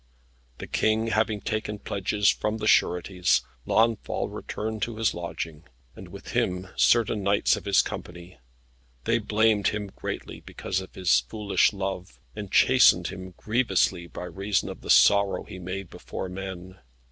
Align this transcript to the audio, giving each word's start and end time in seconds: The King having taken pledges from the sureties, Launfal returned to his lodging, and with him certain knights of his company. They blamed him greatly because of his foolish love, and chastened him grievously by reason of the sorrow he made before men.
The 0.57 0.65
King 0.65 1.09
having 1.09 1.41
taken 1.41 1.77
pledges 1.77 2.27
from 2.27 2.57
the 2.57 2.65
sureties, 2.67 3.43
Launfal 3.67 4.29
returned 4.29 4.81
to 4.81 4.95
his 4.95 5.13
lodging, 5.13 5.65
and 5.95 6.07
with 6.07 6.29
him 6.29 6.69
certain 6.75 7.21
knights 7.21 7.55
of 7.55 7.65
his 7.65 7.83
company. 7.83 8.39
They 9.03 9.19
blamed 9.19 9.67
him 9.67 9.91
greatly 9.95 10.39
because 10.41 10.81
of 10.81 10.95
his 10.95 11.19
foolish 11.19 11.71
love, 11.71 12.17
and 12.35 12.51
chastened 12.51 13.09
him 13.09 13.35
grievously 13.37 14.07
by 14.07 14.23
reason 14.23 14.69
of 14.69 14.81
the 14.81 14.89
sorrow 14.89 15.43
he 15.43 15.59
made 15.59 15.91
before 15.91 16.29
men. 16.29 16.79